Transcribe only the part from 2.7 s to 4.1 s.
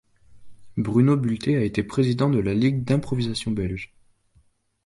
d'improvisation belge.